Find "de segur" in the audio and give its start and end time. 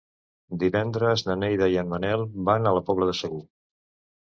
3.13-3.41